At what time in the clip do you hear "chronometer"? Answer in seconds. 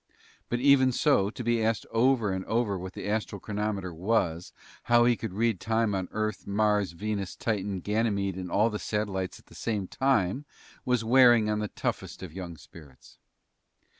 3.39-3.93